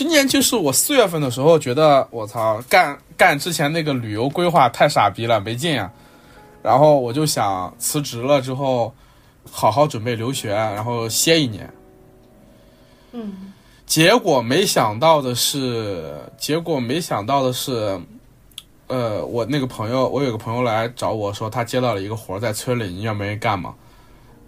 [0.00, 5.92] 今年就是我四月份的时候，觉得我操，干干之前那个旅游规划太傻逼了，没劲啊。
[6.62, 8.94] 然后我就想辞职了之后，
[9.50, 11.70] 好好准备留学，然后歇一年。
[13.12, 13.52] 嗯，
[13.84, 18.00] 结果没想到的是，结果没想到的是，
[18.86, 23.74] 呃，我那个朋友，我有个朋友来找我说，他接到了一个活儿在村里，你愿不愿意干嘛？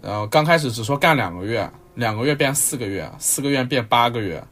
[0.01, 4.43] 然后刚开始只说干两个月，两个月变四个月，四个月变八个月，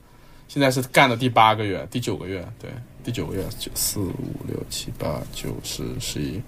[0.54, 2.70] 现在是干的第八个月，第九个月，对，
[3.06, 6.42] 第九个月，九四五六七八九十十一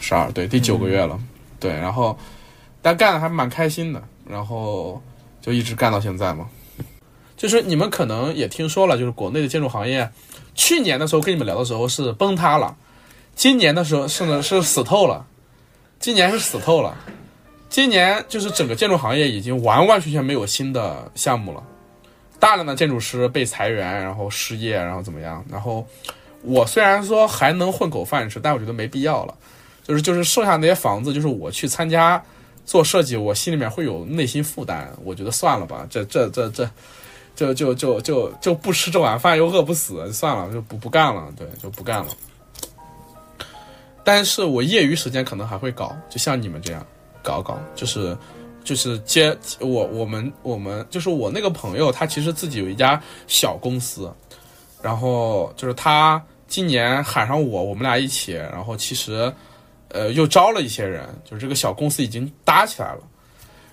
[0.00, 1.16] 十二，对，第九个月了，
[1.60, 2.18] 对，然后
[2.82, 5.00] 但干的还蛮开心的，然后
[5.40, 6.48] 就一直干到现在嘛。
[7.36, 10.10] 就是你们可能也听说了，就是国内的建筑行业，
[10.56, 12.76] 去年的时候跟你们聊的时候是崩塌了，
[13.36, 15.24] 今年的时候是呢是死透了，
[16.00, 16.98] 今年是死透了，
[17.68, 21.62] 今年就是整个建筑行业已经完完全全没有新的项目了，
[22.38, 25.44] 大量的建筑师被裁员，然后失业，然后怎么样？
[25.50, 25.86] 然后
[26.42, 29.34] 我虽然说还能混口饭吃，但我觉得没必要了，
[29.82, 32.22] 就是就是剩下那些房子，就是我去参加
[32.64, 36.68] 做设计，我心里面会有内心负担，我觉得算了吧，这这这这。
[37.36, 42.06] 就就就就就不吃这碗饭又饿不死，算了，就不不干了，对，就不干了。
[44.02, 46.82] 但是我业余时间可能还会搞，就像你们这样
[47.22, 48.16] 搞搞，就是
[48.66, 54.12] 就是接我我们我们就是我那个朋友，他其实自己有一家小公司，
[54.82, 59.32] 然后就是他今年喊上我，我们俩一起，然后其实
[59.88, 63.00] 呃又招了一些人，就是这个小公司已经搭起来了，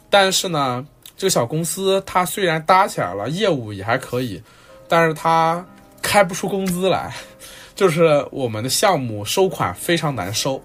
[0.09, 0.87] 但是呢。
[1.15, 4.41] 这个小公司它虽然搭起来了，业务也还可以，
[4.89, 5.63] 但是它
[6.01, 7.13] 开不出工资来，
[7.75, 10.59] 就是我们的项目收款非常难收，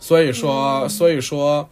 [0.00, 1.66] 所以说，所以说，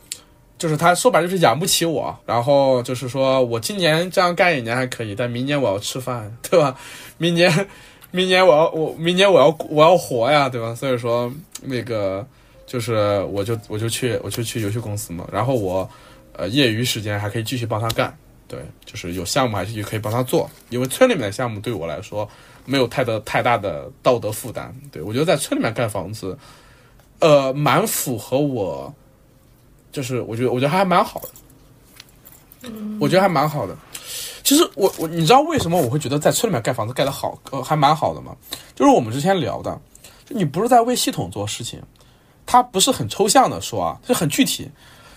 [0.59, 6.77] 就是他说白了就是养不起我，然后就是说我今年这样干一年还可以，但明年我要吃饭，对吧？
[7.17, 7.69] 明年，
[8.11, 10.75] 明年我要我明年我要我要活呀，对吧？
[10.75, 12.27] 所以说那个
[12.67, 15.89] 就是我就我就去我就去游戏公司嘛，然后我。
[16.41, 18.17] 呃，业余时间还可以继续帮他干，
[18.47, 22.29] 对，就是有项目还是可以帮他做，因为村里面的项目对我来说
[22.65, 26.39] 没有太多太大的道德负担，对我觉得在村里面盖房子，
[27.19, 28.95] 呃，蛮符合我，
[29.93, 31.21] 就是我觉得我觉得还蛮好
[32.63, 32.71] 的，
[33.01, 33.77] 我觉得还蛮好的。
[34.45, 38.35] 其实我我你知道为什么我会觉得在村里面盖房子盖得好，呃，还蛮好的吗？
[38.75, 39.79] 就是我们之前聊的，
[40.29, 41.83] 你不是在为系统做事情，
[42.47, 44.71] 它不是很抽象的说啊，就很具体。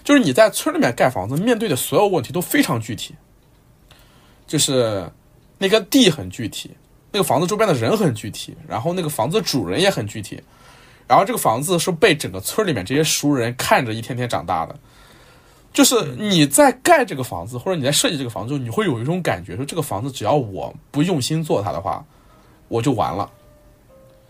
[0.03, 3.15] 就是你在村里面盖房子，面对的所有问题都非常具体。
[4.47, 5.09] 就是
[5.57, 6.71] 那个地很具体，
[7.11, 10.41] 那个房子周边的人很具体，然后那个房子主人也很具体，
[11.11, 14.73] 然后这个房子是被整个村里面这些熟人看着一天天长大的。
[15.73, 22.01] 就是你在盖这个房子，或者你在设计这个房子，你会有一种感觉，说这个房子只要我不用心做它的话，
[22.69, 23.29] 我就完了。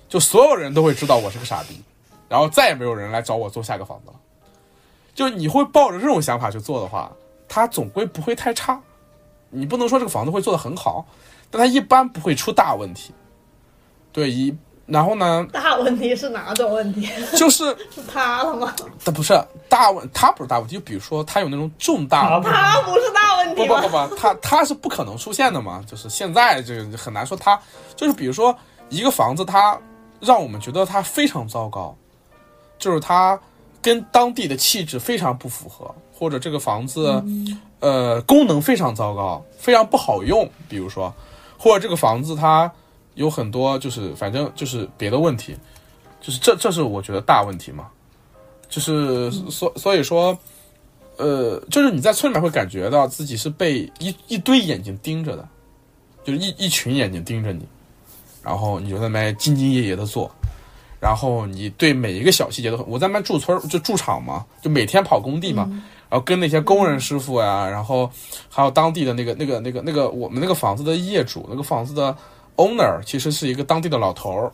[0.10, 1.80] 就所有人都会知道我是个傻逼，
[2.28, 4.16] 然后再也没有人来找我做下个房子了。
[5.14, 7.12] 就你会抱着这种想法去做的话，
[7.47, 8.82] 它总归不会太差。
[9.51, 11.06] 你不能说这个房子会做得很好，
[11.51, 13.14] 但它一般不会出大问题。
[14.12, 14.51] 对，一
[14.92, 15.48] 然后呢？
[15.54, 17.08] 大问题是哪种问题？
[17.38, 17.66] 就是
[17.96, 18.74] 是塌了吗？
[19.04, 19.34] 它不是
[19.70, 20.76] 大问，它不是大问题。
[20.76, 25.84] 就比如说，它有那种重大，它不是大问题不不不不，它它是不可能出现的嘛。
[25.88, 27.60] 就是现在这个很难说，它
[27.96, 28.56] 就是比如说
[28.89, 29.78] 一个房子，它
[30.20, 31.96] 让我们觉得它非常糟糕，
[32.78, 33.39] 就是它。
[33.84, 37.20] 跟当地的气质非常不符合，或者这个房子，
[37.80, 40.48] 呃，功能非常糟糕，非常不好用。
[40.70, 41.12] 比如说，
[41.58, 42.72] 或者这个房子它
[43.22, 45.55] 有很多就是反正就是别的问题，
[46.19, 47.88] 就是这这是我觉得大问题嘛。
[48.67, 50.38] 就是所所以说，
[51.17, 55.47] 呃，就是你在村里面会感觉到自己是被一一堆眼睛盯着的，
[56.24, 57.63] 就是一一群眼睛盯着你，
[58.41, 60.32] 然后你就在那边兢兢业业的做。
[60.99, 65.67] 然后你对每一个小细节都很，我在那边住村就驻场嘛，就每天跑工地嘛。
[66.09, 68.09] 然后跟那些工人师傅呀，然后
[68.49, 72.15] 还有当地的那个那个那个那个我们那个房子的业主，那个房子的
[72.68, 74.51] owner 其实是一个当地的老头儿。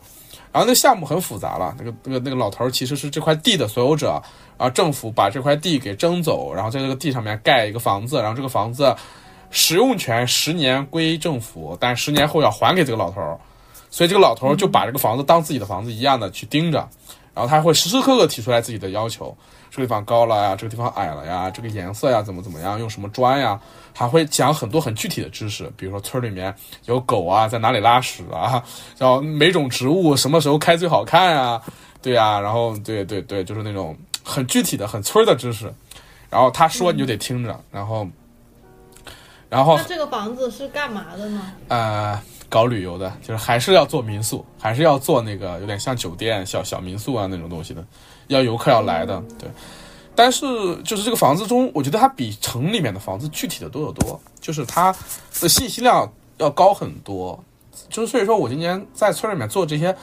[0.51, 4.21] 然后那项目很复杂了，那个那个那个老头儿其实是这块地的所有者，
[4.57, 8.95] 然后政府把这块地给征走，然后在这个地上面盖一个房子，然后这个房子
[9.51, 13.37] 使用权十年归政府，但十年后要还给这个老头儿，
[13.91, 16.87] 所以这个老头儿就把这个房子当自己的房子一样的去盯着，
[17.37, 19.37] 然后他会时时刻刻提出来自己的要求，
[19.69, 23.59] 这个地方高了呀，这个地方矮了呀，这个颜色呀怎么怎么样，用什么砖呀，
[23.93, 26.51] 还会讲很多很具体的知识，比如说村里面
[26.85, 28.63] 有狗啊，在哪里拉屎啊，
[28.97, 31.61] 然后每种植物什么时候开最好看啊，
[32.01, 35.71] 对呀、然后对对对，就是那种很具体的、很村儿的知识，
[36.31, 38.07] 然后他说你就得听着，然后，
[39.47, 41.53] 然后那这个房子是干嘛的呢？
[41.67, 42.19] 呃，
[42.49, 47.83] 搞旅游的，就是还是要做民宿，还是要做那个有点像酒店、小小民宿啊那种东西的，
[48.27, 49.49] 要游客要来的，对。
[50.15, 50.45] 但是
[50.83, 54.91] 就是这个房子中，我觉得它比城里面的房子具体的多得多，就是它
[55.39, 57.39] 的信息量要高很多。
[57.89, 59.95] 就是所以说我今年在村里面做这些，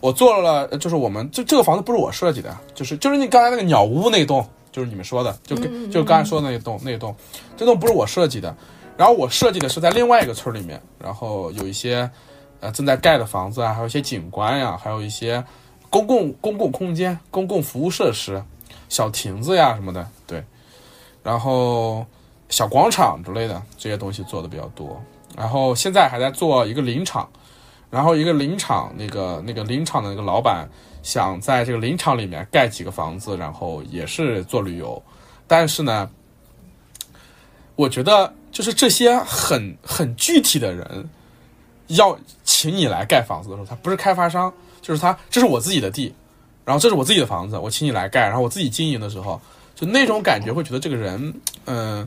[0.00, 7.16] 我做了，就是我们这这个房子不是我设计的，就是就是你刚才那个鸟屋那栋，就是你们说的，就跟就是刚才说的那栋那栋，
[7.56, 8.54] 这栋不是我设计的，
[9.02, 12.08] 然后我设计的是在另外一个村里面，然后有一些
[12.60, 15.44] 呃正在盖的房子啊，还有一些景观呀、还有一些
[15.90, 18.40] 公共公共空间、公共服务设施、
[18.88, 20.44] 小亭子呀什么的，对，
[21.20, 22.06] 然后
[22.48, 25.02] 小广场之类的这些东西做的比较多。
[25.36, 27.28] 然后现在还在做一个林场，
[27.90, 30.64] 然后一个林场那个那个林场的那个老板
[31.02, 35.02] 想在这个林场里面盖几个房子，然后也是做旅游，
[35.48, 36.08] 但是呢，
[37.74, 41.08] 我觉得就是这些很很具体的人
[41.88, 46.12] 要请你来盖房子的时候，他不是开发商，就是他这是我自己的地，
[46.64, 49.40] 然后这是我自己的房子，我请你来盖，然后我自己经营的时候，
[49.74, 51.34] 就那种感觉会觉得这个人，
[51.64, 52.06] 嗯、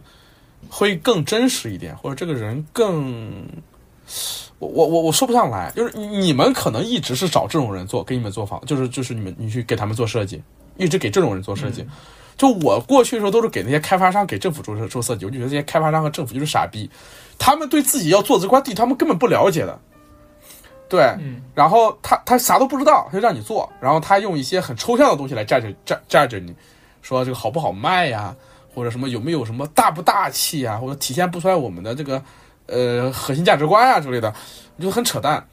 [0.70, 3.44] 会更真实一点，或者这个人更，
[4.60, 10.42] 我我我我说不上来，就是你们可能一直是找这种人做，给你们做房，就是就是你们你去给他们做设计，
[10.78, 11.86] 一直给这种人做设计。
[12.38, 16.90] 就我过去的时候都是给那些开发商、给政府做设做设计，我就觉得这些开发商和政府就是傻逼，
[17.38, 19.80] 他们对自己要做这块地，他们根本不了解的。
[20.88, 26.54] 对，嗯然后他他啥都不知道，他就让你做，然后他用一些很抽象的东西来 judge judge judge 你，
[27.02, 28.36] 说这个好不好卖呀，
[28.74, 32.22] 或者什么有没有什么大不大气呀，或者体现不出来我们的这个
[32.68, 34.28] 呃核心价值观啊之类的，
[34.78, 35.44] 我觉得很扯淡。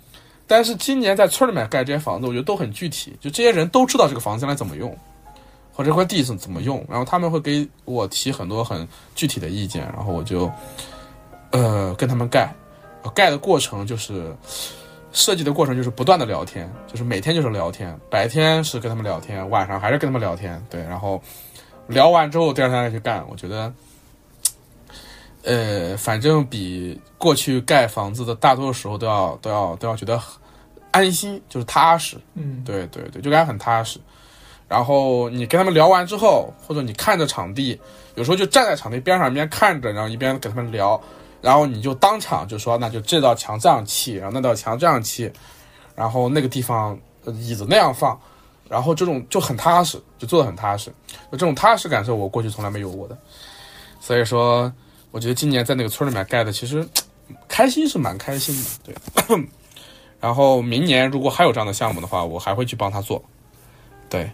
[0.46, 4.94] 但是今年在村里面盖这些房子，我觉得都很具体，就这些人都知道这个房子将来怎么用，
[5.72, 10.50] 或者这块地怎怎么用，然后他们会给我提很多很具体的意见，然后我就
[11.50, 12.54] 呃跟他们盖，
[13.14, 14.34] 盖的过程就是。
[15.14, 21.22] 设计的过程就是不断的聊天，就是每天就是聊天，白天是跟他们聊天，晚上还是跟他们聊天，对，然后
[21.86, 23.70] 聊完之后第二天再去干，我觉得，
[25.42, 30.18] 呃，反正比过去盖房子的大多数时候都要都要都要觉得
[30.92, 34.00] 安心，就是踏实，嗯，对对对，就感觉很踏实。
[34.72, 37.78] 然后你跟他们聊完之后，或者你看着场地，
[38.14, 40.98] 有时候就站在场地边上一边看着，然后一边跟他们聊，
[41.42, 45.30] 然后你就当场就说，那就这道墙这样砌，然后那道墙这样砌，
[45.94, 48.18] 然后那个地方椅子那样放，
[48.66, 50.88] 然后这种就很踏实，就做的很踏实，
[51.30, 53.18] 就这种踏实感受我过去从来没有过的，
[54.00, 54.72] 所以说
[55.10, 56.88] 我觉得今年在那个村里面盖的，其实
[57.46, 58.56] 开心是蛮开心
[58.86, 58.94] 的，
[59.26, 59.36] 对。
[60.18, 63.20] 然后明年如果还有这样的项目的话，我还会去帮他做，
[64.08, 64.30] 对，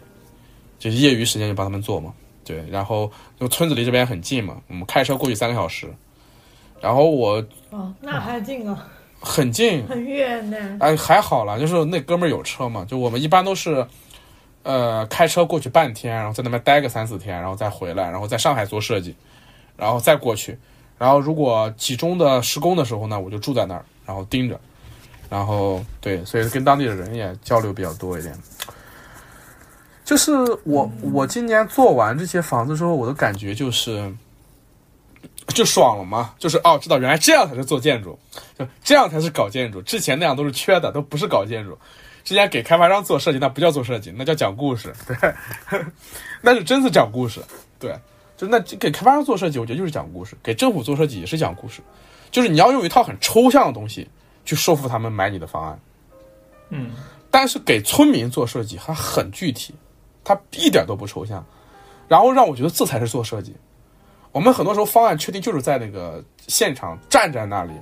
[0.79, 2.13] 就是业余时间就帮他们做嘛，
[2.43, 2.65] 对。
[2.71, 3.03] 然后
[3.37, 5.93] 因为村子离这边很近嘛，我们开车过去三个小时，
[6.81, 8.87] 然后我哦，那还近啊，
[9.19, 10.77] 很近，很远呢。
[10.79, 13.85] 哎，还好了，就是那哥们儿有车嘛，就我们一般都是，
[14.63, 19.13] 呃，开车过去半天，然后在那边待个三四天，然后再回来，然后在上海做设计，
[19.75, 20.57] 然后再过去，
[20.97, 24.59] 然后如果集中的施工的时候呢，我就住在那儿，然后盯着，
[25.29, 28.33] 然后对，所以跟当地的人也交流比较多一点。
[30.09, 30.33] 就是
[30.63, 34.11] 我我今年做完这些房子之后，我的感觉就是，
[35.49, 38.17] 就爽了嘛，就是哦，知道原来这样才是做建筑，
[38.57, 41.77] 就这样才是搞建筑，之前那样都是缺的，都不是搞建筑。
[42.23, 45.15] 之前给开发商做设计，那不叫做设计，那叫讲故事，对，
[46.41, 47.39] 那是真是讲故事，
[47.77, 47.95] 对，
[48.35, 51.83] 就那给开发商做设计，我觉得就是讲故事；给政府做设计也是讲故事，
[52.31, 54.09] 就是你要用一套很抽象的东西
[54.43, 55.79] 去说服他们买你的方案，
[56.69, 56.89] 嗯，
[57.29, 59.75] 但是给村民做设计，还很具体，
[60.29, 61.43] 它一点都不抽象，
[62.07, 63.55] 然后让我觉得这才是做设计。
[64.31, 67.73] 我们很多时候方案确定就是在那个现场站在那里，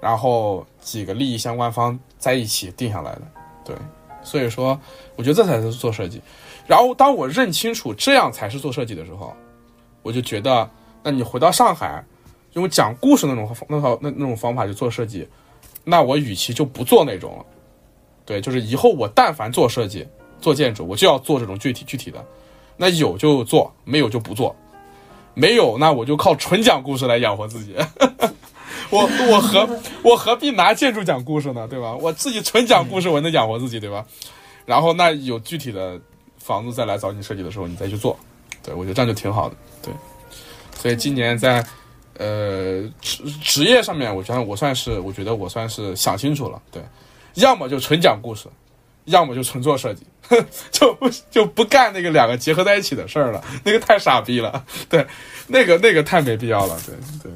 [0.00, 3.22] 然后几个利益相关方在一起定下来的，
[3.62, 3.76] 对，
[4.22, 4.80] 所以说
[5.16, 6.22] 我觉得这才是做设计。
[6.66, 9.36] 然后当我认清楚这样才是做设计的时候，
[10.02, 10.70] 我就觉得，
[11.02, 12.02] 那你回到上海，
[12.54, 15.28] 用讲故事那种那套那那种方法去做设计，
[15.84, 17.44] 那我与其就不做那种了，
[18.24, 20.08] 对，就是以后我但凡做设计、
[20.46, 22.24] 做建筑，我就要做这种具体具体的，
[22.76, 24.54] 那有就做，没有就不做，
[25.34, 27.74] 没有那我就靠纯讲故事来养活自己。
[28.90, 29.68] 我我何
[30.04, 31.66] 我何必拿建筑讲故事呢？
[31.66, 31.96] 对吧？
[31.96, 34.06] 我自己纯讲故事，我能养活自己，对吧？
[34.64, 36.00] 然后那有具体的
[36.38, 38.16] 房子再来找你设计的时候，你再去做。
[38.62, 39.56] 对我觉得这样就挺好的。
[39.82, 39.92] 对，
[40.80, 41.66] 所以今年在
[42.18, 46.62] 呃职职业上面，我觉得我算是我觉得我算是想清楚了。
[46.70, 46.80] 对，
[47.34, 48.46] 要么就纯讲故事，
[49.06, 50.06] 要么就纯做设计，
[50.70, 53.42] 就不就不干那个两个结合在一起的事儿了。
[53.64, 54.64] 那个太傻逼了。
[54.88, 55.06] 对，
[55.46, 56.78] 那个那个太没必要了。
[56.86, 57.32] 对对。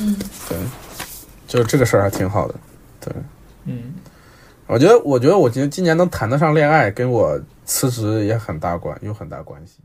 [0.00, 0.14] 嗯，
[0.48, 0.58] 对，
[1.46, 2.54] 就这个事儿还挺好的，
[3.00, 3.12] 对，
[3.64, 3.94] 嗯，
[4.66, 9.78] 我觉得，我觉得我今今年能谈得上恋爱，跟我辞职也很大关，有很大关系。